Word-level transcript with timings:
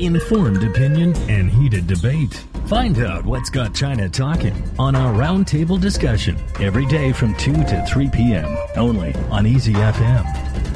Informed 0.00 0.62
opinion 0.64 1.14
and 1.28 1.50
heated 1.50 1.86
debate. 1.86 2.32
Find 2.68 2.98
out 3.00 3.26
what's 3.26 3.50
got 3.50 3.74
China 3.74 4.08
talking 4.08 4.54
on 4.78 4.96
our 4.96 5.12
roundtable 5.12 5.78
discussion 5.78 6.38
every 6.58 6.86
day 6.86 7.12
from 7.12 7.34
2 7.34 7.52
to 7.52 7.84
3 7.86 8.08
p.m. 8.08 8.56
only 8.76 9.14
on 9.30 9.46
Easy 9.46 9.74
FM. 9.74 10.69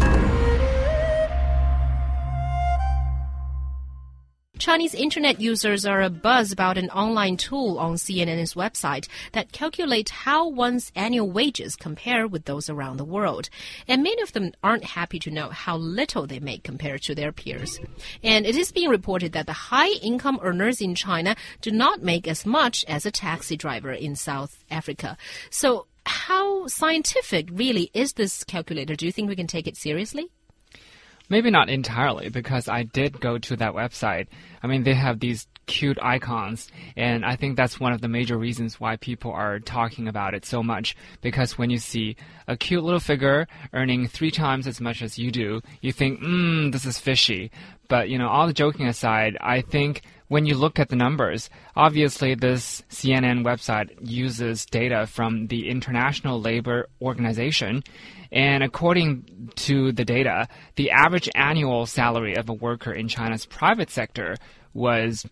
Chinese 4.65 4.95
internet 4.95 5.43
users 5.43 5.85
are 5.85 6.01
abuzz 6.01 6.51
about 6.51 6.79
an 6.79 6.89
online 6.89 7.37
tool 7.37 7.79
on 7.79 7.97
CNN's 7.97 8.55
website 8.55 9.09
that 9.33 9.53
calculates 9.53 10.11
how 10.11 10.49
one's 10.49 10.91
annual 10.97 11.31
wages 11.31 11.77
compare 11.77 12.27
with 12.27 12.47
those 12.47 12.71
around 12.71 12.97
the 12.97 13.05
world. 13.05 13.51
And 13.87 14.03
many 14.03 14.23
of 14.23 14.33
them 14.33 14.53
aren't 14.63 14.85
happy 14.85 15.19
to 15.19 15.31
know 15.31 15.51
how 15.51 15.77
little 15.77 16.27
they 16.27 16.41
make 16.41 16.65
compared 16.65 17.03
to 17.03 17.15
their 17.15 17.31
peers. 17.31 17.79
And 18.23 18.47
it 18.47 18.57
is 18.57 18.73
being 18.73 18.89
reported 18.89 19.33
that 19.33 19.45
the 19.45 19.53
high 19.53 19.91
income 20.03 20.41
earners 20.41 20.81
in 20.81 20.95
China 20.95 21.37
do 21.61 21.71
not 21.71 22.03
make 22.03 22.27
as 22.27 22.47
much 22.47 22.87
as 22.89 23.05
a 23.05 23.11
taxi 23.11 23.59
driver 23.59 23.93
in 23.93 24.17
South 24.17 24.65
Africa. 24.71 25.19
So, 25.51 25.89
how 26.07 26.69
scientific 26.69 27.51
really 27.53 27.91
is 27.93 28.15
this 28.15 28.43
calculator? 28.45 28.97
Do 28.97 29.05
you 29.05 29.13
think 29.13 29.29
we 29.29 29.37
can 29.37 29.47
take 29.47 29.67
it 29.67 29.77
seriously? 29.77 30.31
Maybe 31.31 31.51
not 31.51 31.71
entirely, 31.71 32.29
because 32.29 32.69
I 32.69 32.83
did 32.83 33.19
go 33.19 33.39
to 33.39 33.57
that 33.57 33.73
website. 33.73 34.27
I 34.65 34.67
mean, 34.67 34.83
they 34.83 34.95
have 34.95 35.21
these 35.21 35.47
cute 35.67 35.99
icons, 36.01 36.73
and 36.97 37.23
I 37.23 37.37
think 37.37 37.55
that's 37.55 37.79
one 37.79 37.93
of 37.93 38.01
the 38.01 38.09
major 38.09 38.39
reasons 38.39 38.81
why 38.81 38.97
people 38.97 39.31
are 39.31 39.61
talking 39.61 40.09
about 40.09 40.33
it 40.33 40.47
so 40.47 40.63
much. 40.63 40.97
Because 41.21 41.59
when 41.59 41.69
you 41.69 41.77
see 41.77 42.17
a 42.49 42.57
cute 42.57 42.83
little 42.83 42.99
figure 42.99 43.47
earning 43.75 44.09
three 44.09 44.31
times 44.31 44.67
as 44.67 44.81
much 44.81 45.03
as 45.03 45.19
you 45.19 45.31
do, 45.31 45.61
you 45.83 45.93
think, 45.93 46.21
hmm, 46.21 46.71
this 46.71 46.87
is 46.87 46.99
fishy. 46.99 47.51
But, 47.89 48.09
you 48.09 48.17
know, 48.17 48.29
all 48.29 48.47
the 48.47 48.55
joking 48.55 48.87
aside, 48.87 49.37
I 49.39 49.61
think 49.61 50.01
when 50.29 50.47
you 50.47 50.57
look 50.57 50.79
at 50.79 50.89
the 50.89 50.97
numbers, 50.97 51.51
obviously 51.77 52.35
this 52.35 52.83
CNN 52.89 53.45
website 53.45 53.91
uses 54.01 54.65
data 54.65 55.07
from 55.07 55.49
the 55.49 55.69
International 55.69 56.41
Labor 56.41 56.89
Organization. 57.03 57.83
And 58.33 58.65
according 58.65 59.51
to 59.57 59.93
the 59.93 60.05
data, 60.05 60.49
the 60.75 60.91
average 60.91 61.29
annual 61.37 61.87
salary 61.87 62.35
of 62.35 62.49
a 62.49 62.53
worker 62.53 62.93
in 62.93 63.07
China's 63.07 63.47
private 63.47 63.91
sector 63.91 64.37
was 64.75 65.25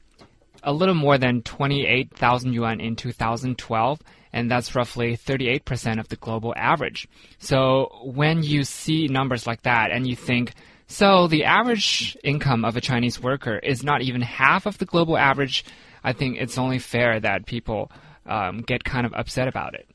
a 0.63 0.73
little 0.73 0.95
more 0.95 1.19
than 1.19 1.43
28,000 1.43 2.53
yuan 2.53 2.81
in 2.81 2.97
2012, 2.97 4.01
and 4.33 4.51
that's 4.51 4.75
roughly 4.75 5.17
38% 5.17 6.01
of 6.01 6.09
the 6.09 6.17
global 6.17 6.55
average. 6.57 7.09
So 7.39 7.89
when 8.05 8.43
you 8.43 8.65
see 8.65 9.09
numbers 9.09 9.47
like 9.47 9.63
that 9.63 9.91
and 9.91 10.07
you 10.07 10.17
think, 10.17 10.55
so 10.87 11.27
the 11.27 11.45
average 11.45 12.17
income 12.23 12.65
of 12.65 12.77
a 12.77 12.81
Chinese 12.81 13.21
worker 13.21 13.59
is 13.59 13.83
not 13.83 14.03
even 14.03 14.21
half 14.23 14.67
of 14.67 14.79
the 14.79 14.85
global 14.85 15.17
average, 15.17 15.65
I 16.05 16.13
think 16.13 16.37
it's 16.39 16.59
only 16.59 16.79
fair 16.79 17.21
that 17.21 17.47
people 17.47 17.91
um, 18.27 18.61
get 18.61 18.85
kind 18.85 19.07
of 19.07 19.13
upset 19.15 19.49
about 19.49 19.75
it. 19.75 19.89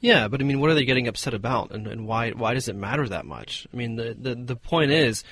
Yeah, 0.00 0.28
but 0.28 0.40
I 0.40 0.44
mean, 0.44 0.60
what 0.60 0.70
are 0.70 0.74
they 0.74 0.84
getting 0.84 1.08
upset 1.08 1.34
about, 1.34 1.72
and, 1.72 1.86
and 1.86 2.06
why 2.06 2.30
why 2.30 2.54
does 2.54 2.68
it 2.68 2.76
matter 2.76 3.08
that 3.08 3.24
much? 3.24 3.66
I 3.72 3.76
mean, 3.76 3.96
the, 3.96 4.14
the 4.18 4.34
the 4.34 4.56
point 4.56 4.90
is, 4.90 5.24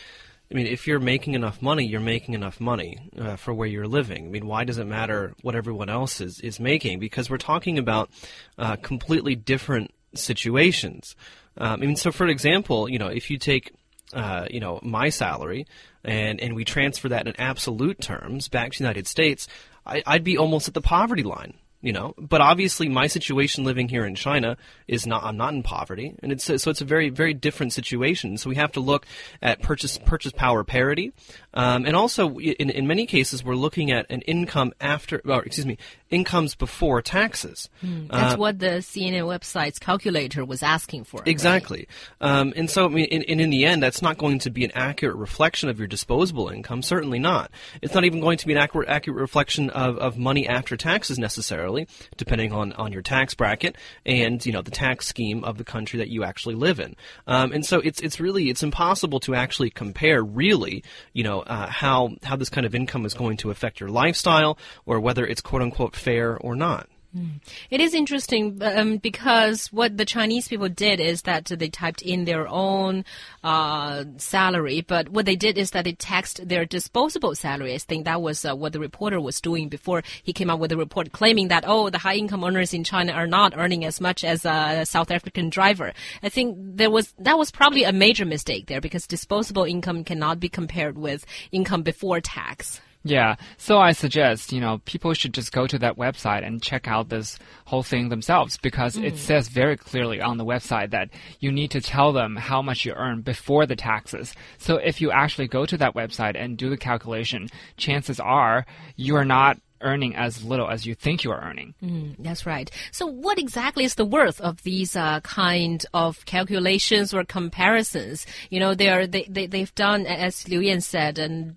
I 0.50 0.54
mean, 0.54 0.66
if 0.66 0.86
you're 0.86 1.00
making 1.00 1.34
enough 1.34 1.60
money, 1.60 1.86
you're 1.86 2.00
making 2.00 2.34
enough 2.34 2.60
money 2.60 3.10
uh, 3.18 3.36
for 3.36 3.52
where 3.52 3.66
you're 3.66 3.88
living. 3.88 4.26
I 4.26 4.28
mean, 4.28 4.46
why 4.46 4.64
does 4.64 4.78
it 4.78 4.84
matter 4.84 5.34
what 5.42 5.56
everyone 5.56 5.88
else 5.88 6.20
is 6.20 6.40
is 6.40 6.60
making? 6.60 7.00
Because 7.00 7.28
we're 7.28 7.38
talking 7.38 7.78
about 7.78 8.10
uh, 8.56 8.76
completely 8.76 9.34
different 9.34 9.92
situations. 10.14 11.16
Um, 11.58 11.72
I 11.72 11.76
mean, 11.86 11.96
so 11.96 12.12
for 12.12 12.28
example, 12.28 12.88
you 12.88 12.98
know, 12.98 13.08
if 13.08 13.30
you 13.30 13.38
take 13.38 13.72
uh, 14.14 14.46
you 14.48 14.60
know 14.60 14.78
my 14.82 15.08
salary 15.08 15.66
and 16.04 16.40
and 16.40 16.54
we 16.54 16.64
transfer 16.64 17.08
that 17.08 17.26
in 17.26 17.34
absolute 17.40 18.00
terms 18.00 18.48
back 18.48 18.72
to 18.72 18.78
the 18.78 18.84
United 18.84 19.08
States, 19.08 19.48
I, 19.84 20.02
I'd 20.06 20.24
be 20.24 20.38
almost 20.38 20.68
at 20.68 20.74
the 20.74 20.80
poverty 20.80 21.24
line 21.24 21.54
you 21.80 21.92
know 21.92 22.14
but 22.18 22.40
obviously 22.40 22.88
my 22.88 23.06
situation 23.06 23.64
living 23.64 23.88
here 23.88 24.04
in 24.04 24.14
china 24.14 24.56
is 24.88 25.06
not 25.06 25.22
i'm 25.24 25.36
not 25.36 25.52
in 25.52 25.62
poverty. 25.62 26.14
And 26.22 26.32
it's 26.32 26.44
so 26.44 26.70
it's 26.70 26.80
a 26.80 26.84
very 26.84 27.10
very 27.10 27.34
different 27.34 27.72
situation. 27.72 28.38
So 28.38 28.48
we 28.48 28.56
have 28.56 28.72
to 28.72 28.80
look 28.80 29.04
at 29.42 29.60
purchase 29.60 29.98
purchase 29.98 30.32
power 30.32 30.64
parity. 30.64 31.12
Um, 31.52 31.86
and 31.86 31.96
also 31.96 32.38
in, 32.38 32.70
in 32.70 32.86
many 32.86 33.06
cases 33.06 33.44
we're 33.44 33.56
looking 33.56 33.90
at 33.90 34.06
an 34.10 34.22
income 34.22 34.72
after 34.80 35.20
or 35.24 35.44
excuse 35.44 35.66
me 35.66 35.78
incomes 36.10 36.54
before 36.54 37.02
taxes. 37.02 37.68
Mm, 37.84 38.10
that's 38.10 38.34
uh, 38.34 38.36
what 38.36 38.58
the 38.60 38.78
cnn 38.78 39.24
website's 39.24 39.78
calculator 39.78 40.44
was 40.44 40.62
asking 40.62 41.04
for 41.04 41.22
exactly. 41.26 41.88
Right? 42.20 42.30
um, 42.30 42.52
and 42.56 42.70
so 42.70 42.86
I 42.86 42.88
mean, 42.88 43.06
in, 43.06 43.22
in, 43.22 43.40
in 43.40 43.50
the 43.50 43.64
end 43.64 43.82
that's 43.82 44.02
not 44.02 44.16
going 44.16 44.38
to 44.40 44.50
be 44.50 44.64
an 44.64 44.70
accurate 44.74 45.16
reflection 45.16 45.68
of 45.68 45.78
your 45.78 45.88
disposable 45.88 46.48
income. 46.48 46.82
Certainly 46.82 47.18
not. 47.18 47.50
It's 47.82 47.94
not 47.94 48.04
even 48.04 48.20
going 48.20 48.38
to 48.38 48.46
be 48.46 48.52
an 48.52 48.58
accurate 48.58 48.88
accurate 48.88 49.20
reflection 49.20 49.70
of, 49.70 49.98
of 49.98 50.16
money 50.16 50.46
after 50.46 50.76
taxes 50.76 51.18
necessarily 51.18 51.75
depending 52.16 52.52
on, 52.52 52.72
on 52.72 52.92
your 52.92 53.02
tax 53.02 53.34
bracket 53.34 53.76
and 54.04 54.44
you 54.46 54.52
know 54.52 54.62
the 54.62 54.70
tax 54.70 55.06
scheme 55.06 55.44
of 55.44 55.58
the 55.58 55.64
country 55.64 55.98
that 55.98 56.08
you 56.08 56.24
actually 56.24 56.54
live 56.54 56.80
in. 56.80 56.96
Um, 57.26 57.52
and 57.52 57.64
so 57.64 57.80
it's 57.80 58.00
it's 58.00 58.20
really 58.20 58.48
it's 58.48 58.62
impossible 58.62 59.20
to 59.20 59.34
actually 59.34 59.70
compare 59.70 60.22
really 60.22 60.82
you 61.12 61.24
know 61.24 61.40
uh, 61.40 61.68
how 61.68 62.16
how 62.22 62.36
this 62.36 62.48
kind 62.48 62.66
of 62.66 62.74
income 62.74 63.04
is 63.04 63.14
going 63.14 63.36
to 63.38 63.50
affect 63.50 63.80
your 63.80 63.90
lifestyle 63.90 64.58
or 64.86 65.00
whether 65.00 65.26
it's 65.26 65.40
quote 65.40 65.62
unquote 65.62 65.94
fair 65.94 66.36
or 66.38 66.56
not. 66.56 66.88
Hmm. 67.16 67.36
It 67.70 67.80
is 67.80 67.94
interesting 67.94 68.58
um, 68.60 68.98
because 68.98 69.72
what 69.72 69.96
the 69.96 70.04
Chinese 70.04 70.48
people 70.48 70.68
did 70.68 71.00
is 71.00 71.22
that 71.22 71.46
they 71.46 71.70
typed 71.70 72.02
in 72.02 72.26
their 72.26 72.46
own 72.46 73.06
uh, 73.42 74.04
salary, 74.18 74.82
but 74.82 75.08
what 75.08 75.24
they 75.24 75.34
did 75.36 75.56
is 75.56 75.70
that 75.70 75.84
they 75.84 75.92
taxed 75.92 76.46
their 76.46 76.66
disposable 76.66 77.34
salary. 77.34 77.72
I 77.72 77.78
think 77.78 78.04
that 78.04 78.20
was 78.20 78.44
uh, 78.44 78.54
what 78.54 78.74
the 78.74 78.80
reporter 78.80 79.18
was 79.18 79.40
doing 79.40 79.70
before 79.70 80.02
he 80.22 80.34
came 80.34 80.50
out 80.50 80.58
with 80.58 80.72
a 80.72 80.76
report 80.76 81.12
claiming 81.12 81.48
that, 81.48 81.64
oh, 81.66 81.88
the 81.88 81.96
high 81.96 82.16
income 82.16 82.44
earners 82.44 82.74
in 82.74 82.84
China 82.84 83.12
are 83.12 83.26
not 83.26 83.56
earning 83.56 83.86
as 83.86 83.98
much 83.98 84.22
as 84.22 84.44
a 84.44 84.84
South 84.84 85.10
African 85.10 85.48
driver. 85.48 85.94
I 86.22 86.28
think 86.28 86.58
there 86.58 86.90
was 86.90 87.14
that 87.18 87.38
was 87.38 87.50
probably 87.50 87.84
a 87.84 87.92
major 87.92 88.26
mistake 88.26 88.66
there 88.66 88.82
because 88.82 89.06
disposable 89.06 89.64
income 89.64 90.04
cannot 90.04 90.38
be 90.38 90.50
compared 90.50 90.98
with 90.98 91.24
income 91.50 91.82
before 91.82 92.20
tax. 92.20 92.82
Yeah, 93.08 93.36
so 93.56 93.78
I 93.78 93.92
suggest, 93.92 94.52
you 94.52 94.60
know, 94.60 94.80
people 94.84 95.14
should 95.14 95.32
just 95.32 95.52
go 95.52 95.68
to 95.68 95.78
that 95.78 95.96
website 95.96 96.44
and 96.44 96.60
check 96.60 96.88
out 96.88 97.08
this 97.08 97.38
whole 97.66 97.84
thing 97.84 98.08
themselves 98.08 98.58
because 98.58 98.96
mm. 98.96 99.04
it 99.04 99.16
says 99.16 99.46
very 99.46 99.76
clearly 99.76 100.20
on 100.20 100.38
the 100.38 100.44
website 100.44 100.90
that 100.90 101.10
you 101.38 101.52
need 101.52 101.70
to 101.70 101.80
tell 101.80 102.12
them 102.12 102.34
how 102.34 102.60
much 102.60 102.84
you 102.84 102.92
earn 102.94 103.20
before 103.20 103.64
the 103.64 103.76
taxes. 103.76 104.34
So 104.58 104.78
if 104.78 105.00
you 105.00 105.12
actually 105.12 105.46
go 105.46 105.64
to 105.66 105.76
that 105.76 105.94
website 105.94 106.34
and 106.36 106.58
do 106.58 106.68
the 106.68 106.76
calculation, 106.76 107.46
chances 107.76 108.18
are 108.18 108.66
you 108.96 109.14
are 109.14 109.24
not 109.24 109.56
earning 109.86 110.14
as 110.16 110.44
little 110.44 110.68
as 110.68 110.86
you 110.86 110.94
think 110.94 111.24
you 111.24 111.30
are 111.30 111.40
earning. 111.40 111.74
Mm, 111.82 112.16
that's 112.18 112.44
right. 112.44 112.70
So, 112.90 113.06
what 113.06 113.38
exactly 113.38 113.84
is 113.84 113.94
the 113.94 114.04
worth 114.04 114.40
of 114.40 114.62
these 114.62 114.96
uh, 114.96 115.20
kind 115.20 115.84
of 115.94 116.24
calculations 116.26 117.14
or 117.14 117.24
comparisons? 117.24 118.26
You 118.50 118.60
know, 118.60 118.74
they 118.74 118.88
are 118.88 119.06
they, 119.06 119.26
they 119.28 119.46
they've 119.46 119.74
done, 119.74 120.06
as 120.06 120.48
Liu 120.48 120.60
Yan 120.60 120.80
said, 120.80 121.18
a 121.18 121.54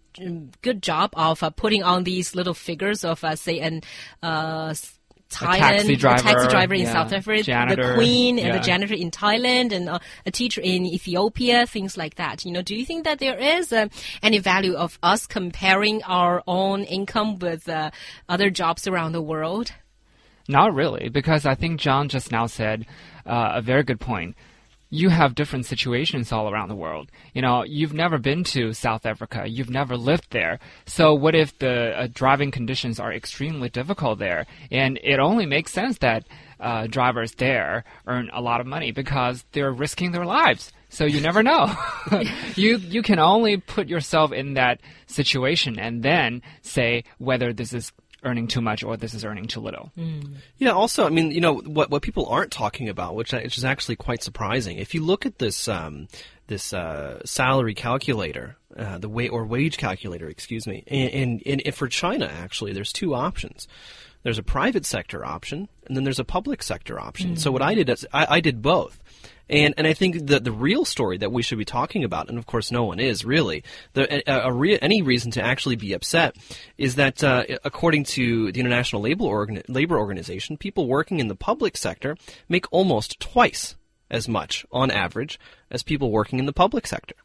good 0.61 0.81
job 0.81 1.11
of 1.13 1.41
uh, 1.43 1.49
putting 1.49 1.83
on 1.83 2.03
these 2.03 2.35
little 2.35 2.53
figures 2.53 3.03
of, 3.03 3.23
uh, 3.23 3.35
say, 3.35 3.59
an 3.59 3.81
uh, 4.21 4.73
Thailand, 5.29 5.55
a 5.55 5.59
taxi 5.59 5.95
driver, 5.95 6.23
taxi 6.23 6.47
driver 6.47 6.73
in 6.73 6.81
yeah, 6.81 6.93
South 6.93 7.13
Africa, 7.13 7.43
janitor, 7.43 7.87
the 7.89 7.93
queen 7.95 8.37
yeah. 8.37 8.45
and 8.45 8.55
the 8.55 8.59
janitor 8.59 8.95
in 8.95 9.11
Thailand, 9.11 9.71
and 9.71 9.89
uh, 9.89 9.99
a 10.25 10.31
teacher 10.31 10.61
in 10.61 10.85
Ethiopia, 10.85 11.67
things 11.67 11.97
like 11.97 12.15
that. 12.15 12.45
You 12.45 12.51
know, 12.51 12.61
do 12.61 12.75
you 12.75 12.85
think 12.85 13.03
that 13.03 13.19
there 13.19 13.37
is 13.37 13.71
uh, 13.71 13.87
any 14.23 14.39
value 14.39 14.73
of 14.73 14.97
us 15.03 15.27
comparing 15.27 16.01
our 16.03 16.43
own 16.47 16.83
income 16.83 17.37
with 17.39 17.69
uh, 17.69 17.91
other 18.27 18.49
jobs 18.49 18.87
around 18.87 19.11
the 19.11 19.21
world? 19.21 19.71
Not 20.47 20.73
really, 20.73 21.09
because 21.09 21.45
I 21.45 21.53
think 21.53 21.79
John 21.79 22.09
just 22.09 22.31
now 22.31 22.47
said 22.47 22.87
uh, 23.25 23.51
a 23.55 23.61
very 23.61 23.83
good 23.83 23.99
point 23.99 24.35
you 24.89 25.09
have 25.09 25.35
different 25.35 25.65
situations 25.65 26.31
all 26.31 26.49
around 26.49 26.69
the 26.69 26.75
world. 26.75 27.11
You 27.33 27.41
know, 27.41 27.63
you've 27.63 27.93
never 27.93 28.17
been 28.17 28.43
to 28.45 28.73
South 28.73 29.05
Africa, 29.05 29.45
you've 29.47 29.69
never 29.69 29.95
lived 29.95 30.27
there. 30.31 30.59
So, 30.85 31.13
what 31.13 31.35
if 31.35 31.57
the 31.59 31.99
uh, 31.99 32.07
driving 32.13 32.51
conditions 32.51 32.99
are 32.99 33.13
extremely 33.13 33.69
difficult 33.69 34.19
there? 34.19 34.45
And 34.71 34.99
it 35.03 35.19
only 35.19 35.45
makes 35.45 35.71
sense 35.71 35.99
that 35.99 36.25
uh, 36.59 36.87
drivers 36.87 37.33
there 37.33 37.83
earn 38.07 38.29
a 38.33 38.41
lot 38.41 38.61
of 38.61 38.67
money 38.67 38.91
because 38.91 39.45
they're 39.51 39.71
risking 39.71 40.11
their 40.11 40.25
lives. 40.25 40.73
So 40.89 41.05
you 41.05 41.21
never 41.21 41.43
know. 41.43 41.71
you 42.55 42.77
you 42.77 43.03
can 43.03 43.19
only 43.19 43.57
put 43.57 43.87
yourself 43.87 44.31
in 44.31 44.55
that 44.55 44.81
situation 45.05 45.77
and 45.77 46.01
then 46.01 46.41
say 46.63 47.03
whether 47.19 47.53
this 47.53 47.73
is 47.73 47.91
earning 48.23 48.47
too 48.47 48.61
much 48.61 48.83
or 48.83 48.97
this 48.97 49.13
is 49.13 49.23
earning 49.25 49.47
too 49.47 49.59
little. 49.59 49.91
Mm. 49.97 50.35
Yeah. 50.57 50.71
Also, 50.71 51.05
I 51.05 51.09
mean, 51.09 51.31
you 51.31 51.41
know, 51.41 51.55
what 51.55 51.89
what 51.89 52.01
people 52.01 52.25
aren't 52.27 52.51
talking 52.51 52.89
about, 52.89 53.15
which 53.15 53.31
which 53.31 53.57
is 53.57 53.65
actually 53.65 53.95
quite 53.95 54.23
surprising. 54.23 54.77
If 54.77 54.93
you 54.93 55.03
look 55.03 55.25
at 55.25 55.39
this. 55.39 55.67
Um, 55.67 56.07
this 56.47 56.73
uh, 56.73 57.21
salary 57.25 57.75
calculator, 57.75 58.57
uh, 58.75 58.97
the 58.97 59.07
wa- 59.07 59.29
or 59.31 59.45
wage 59.45 59.77
calculator, 59.77 60.27
excuse 60.27 60.65
me. 60.67 60.83
And, 60.87 61.41
and, 61.45 61.61
and 61.65 61.75
for 61.75 61.87
China, 61.87 62.25
actually, 62.25 62.73
there's 62.73 62.91
two 62.91 63.13
options. 63.13 63.67
There's 64.29 64.37
a 64.37 64.43
private 64.43 64.85
sector 64.85 65.25
option, 65.25 65.69
and 65.87 65.97
then 65.97 66.03
there's 66.03 66.19
a 66.19 66.23
public 66.23 66.61
sector 66.61 66.99
option. 66.99 67.35
So 67.35 67.51
what 67.51 67.63
I 67.63 67.73
did 67.73 67.89
is 67.89 68.05
I, 68.13 68.35
I 68.35 68.39
did 68.41 68.61
both. 68.61 68.99
And 69.49 69.73
and 69.75 69.87
I 69.87 69.93
think 69.93 70.27
that 70.27 70.43
the 70.43 70.51
real 70.51 70.85
story 70.85 71.17
that 71.17 71.31
we 71.31 71.41
should 71.41 71.57
be 71.57 71.65
talking 71.65 72.03
about, 72.03 72.29
and 72.29 72.37
of 72.37 72.45
course 72.45 72.71
no 72.71 72.83
one 72.83 72.99
is 72.99 73.25
really 73.25 73.63
the 73.93 74.29
a, 74.31 74.49
a 74.49 74.53
re- 74.53 74.77
any 74.83 75.01
reason 75.01 75.31
to 75.31 75.41
actually 75.41 75.77
be 75.77 75.93
upset 75.93 76.35
is 76.77 76.93
that 76.93 77.23
uh, 77.23 77.43
according 77.65 78.03
to 78.03 78.51
the 78.51 78.59
International 78.59 79.01
Labor 79.01 79.23
Organ- 79.23 79.63
Labor 79.67 79.97
Organization, 79.97 80.57
people 80.57 80.85
working 80.85 81.19
in 81.19 81.27
the 81.27 81.35
public 81.35 81.75
sector 81.75 82.15
make 82.47 82.71
almost 82.71 83.19
twice 83.19 83.77
as 84.09 84.27
much 84.27 84.65
on 84.71 84.91
average 84.91 85.39
as 85.71 85.83
people 85.83 86.11
working 86.11 86.39
in 86.39 86.45
the 86.45 86.53
public 86.53 86.87
sector. 86.87 87.15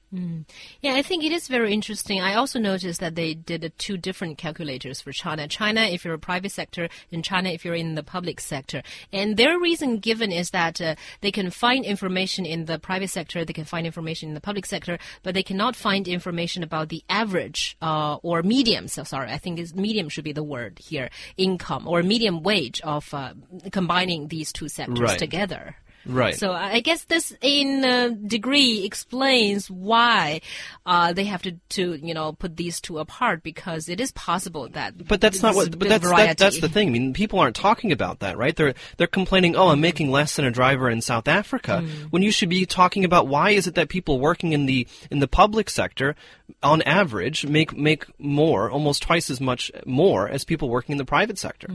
Yeah, 0.80 0.94
I 0.94 1.02
think 1.02 1.24
it 1.24 1.32
is 1.32 1.48
very 1.48 1.72
interesting. 1.72 2.20
I 2.20 2.34
also 2.34 2.60
noticed 2.60 3.00
that 3.00 3.16
they 3.16 3.34
did 3.34 3.72
two 3.78 3.96
different 3.96 4.38
calculators 4.38 5.00
for 5.00 5.10
China. 5.10 5.48
China, 5.48 5.80
if 5.80 6.04
you're 6.04 6.14
a 6.14 6.18
private 6.20 6.52
sector, 6.52 6.88
and 7.10 7.24
China, 7.24 7.48
if 7.48 7.64
you're 7.64 7.74
in 7.74 7.96
the 7.96 8.04
public 8.04 8.38
sector. 8.38 8.82
And 9.12 9.36
their 9.36 9.58
reason 9.58 9.98
given 9.98 10.30
is 10.30 10.50
that 10.50 10.80
uh, 10.80 10.94
they 11.20 11.32
can 11.32 11.50
find 11.50 11.84
information 11.84 12.46
in 12.46 12.66
the 12.66 12.78
private 12.78 13.10
sector, 13.10 13.44
they 13.44 13.52
can 13.52 13.64
find 13.64 13.86
information 13.86 14.28
in 14.28 14.34
the 14.34 14.40
public 14.40 14.66
sector, 14.66 14.98
but 15.24 15.34
they 15.34 15.42
cannot 15.42 15.74
find 15.74 16.06
information 16.06 16.62
about 16.62 16.90
the 16.90 17.02
average 17.08 17.76
uh, 17.82 18.16
or 18.22 18.42
medium. 18.44 18.86
So 18.86 19.02
sorry, 19.02 19.32
I 19.32 19.38
think 19.38 19.58
is 19.58 19.74
medium 19.74 20.08
should 20.08 20.24
be 20.24 20.32
the 20.32 20.44
word 20.44 20.78
here. 20.78 21.10
Income 21.36 21.88
or 21.88 22.04
medium 22.04 22.42
wage 22.44 22.80
of 22.82 23.12
uh, 23.12 23.34
combining 23.72 24.28
these 24.28 24.52
two 24.52 24.68
sectors 24.68 25.00
Right. 25.00 25.18
together. 25.18 25.76
Right. 26.06 26.34
So 26.36 26.52
I 26.52 26.80
guess 26.80 27.04
this, 27.04 27.34
in 27.40 27.84
a 27.84 28.10
degree, 28.10 28.84
explains 28.84 29.70
why 29.70 30.40
uh, 30.84 31.12
they 31.12 31.24
have 31.24 31.42
to, 31.42 31.52
to, 31.70 31.94
you 31.94 32.14
know, 32.14 32.32
put 32.32 32.56
these 32.56 32.80
two 32.80 32.98
apart 32.98 33.42
because 33.42 33.88
it 33.88 34.00
is 34.00 34.12
possible 34.12 34.68
that. 34.70 35.06
But 35.06 35.20
that's 35.20 35.42
not 35.42 35.54
what. 35.54 35.78
But 35.78 35.88
that's 35.88 36.08
that, 36.08 36.38
that's 36.38 36.60
the 36.60 36.68
thing. 36.68 36.88
I 36.88 36.90
mean, 36.90 37.14
people 37.14 37.38
aren't 37.38 37.56
talking 37.56 37.92
about 37.92 38.20
that, 38.20 38.36
right? 38.36 38.54
They're 38.54 38.74
they're 38.96 39.06
complaining. 39.06 39.56
Oh, 39.56 39.68
I'm 39.68 39.80
making 39.80 40.10
less 40.10 40.36
than 40.36 40.44
a 40.44 40.50
driver 40.50 40.90
in 40.90 41.00
South 41.00 41.28
Africa. 41.28 41.84
When 42.10 42.22
you 42.22 42.30
should 42.30 42.48
be 42.48 42.66
talking 42.66 43.04
about 43.04 43.26
why 43.26 43.50
is 43.50 43.66
it 43.66 43.74
that 43.74 43.88
people 43.88 44.20
working 44.20 44.52
in 44.52 44.66
the 44.66 44.86
in 45.10 45.20
the 45.20 45.28
public 45.28 45.70
sector, 45.70 46.16
on 46.62 46.82
average, 46.82 47.46
make 47.46 47.76
make 47.76 48.06
more, 48.18 48.70
almost 48.70 49.02
twice 49.02 49.30
as 49.30 49.40
much 49.40 49.70
more 49.86 50.28
as 50.28 50.44
people 50.44 50.68
working 50.68 50.92
in 50.92 50.98
the 50.98 51.04
private 51.04 51.38
sector. 51.38 51.68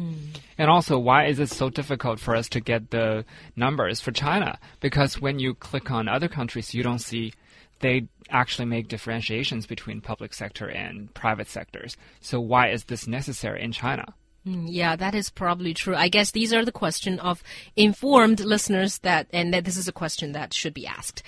And 0.58 0.70
also, 0.70 1.00
why 1.00 1.26
is 1.26 1.40
it 1.40 1.50
so 1.50 1.70
difficult 1.70 2.20
for 2.20 2.36
us 2.36 2.50
to 2.50 2.60
get 2.60 2.92
the 2.92 3.26
numbers 3.56 4.02
for 4.02 4.12
China? 4.20 4.60
Because 4.80 5.22
when 5.22 5.40
you 5.40 5.54
click 5.54 5.90
on 5.92 6.08
other 6.08 6.28
countries, 6.28 6.74
you 6.74 6.84
don't 6.84 7.00
see 7.00 7.34
they 7.80 8.08
actually 8.30 8.66
make 8.66 8.88
differentiations 8.88 9.66
between 9.66 10.02
public 10.02 10.34
sector 10.34 10.70
and 10.70 11.14
private 11.14 11.48
sectors. 11.48 11.96
So 12.20 12.40
why 12.40 12.70
is 12.70 12.84
this 12.84 13.08
necessary 13.08 13.62
in 13.62 13.72
China? 13.72 14.14
Mm, 14.48 14.68
yeah, 14.70 14.96
that 14.96 15.16
is 15.16 15.30
probably 15.30 15.74
true. 15.74 15.96
I 15.96 16.08
guess 16.08 16.32
these 16.32 16.54
are 16.54 16.64
the 16.64 16.72
question 16.72 17.20
of 17.20 17.44
informed 17.76 18.40
listeners 18.40 19.00
that, 19.00 19.28
and 19.34 19.54
that 19.54 19.66
this 19.66 19.78
is 19.78 19.88
a 19.88 19.94
question 19.94 20.32
that 20.32 20.54
should 20.54 20.74
be 20.74 20.88
asked. 20.88 21.24